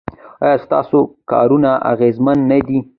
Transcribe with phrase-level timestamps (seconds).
[0.43, 0.99] ایا ستاسو
[1.31, 2.79] کارونه اغیزمن نه دي؟